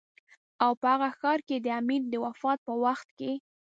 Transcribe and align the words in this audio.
او 0.63 0.71
په 0.79 0.87
هغه 0.93 1.09
ښار 1.19 1.39
کې 1.47 1.57
د 1.61 1.67
امیر 1.79 2.01
د 2.09 2.13
وفات 2.25 2.59
په 2.67 2.73
وخت 2.83 3.07
کې. 3.17 3.31